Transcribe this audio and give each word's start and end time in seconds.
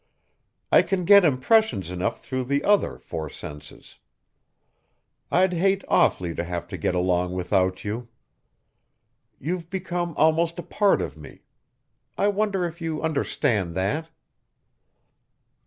I 0.71 0.81
can 0.81 1.05
get 1.05 1.23
impressions 1.23 1.91
enough 1.91 2.23
through 2.23 2.45
the 2.45 2.63
other 2.63 2.97
four 2.97 3.29
senses. 3.29 3.99
I'd 5.29 5.53
hate 5.53 5.83
awfully 5.87 6.33
to 6.33 6.43
have 6.43 6.67
to 6.69 6.77
get 6.79 6.95
along 6.95 7.33
without 7.33 7.85
you. 7.85 8.07
You've 9.39 9.69
become 9.69 10.15
almost 10.17 10.57
a 10.57 10.63
part 10.63 11.03
of 11.03 11.17
me 11.17 11.43
I 12.17 12.29
wonder 12.29 12.65
if 12.65 12.81
you 12.81 12.99
understand 13.03 13.75
that?" 13.75 14.09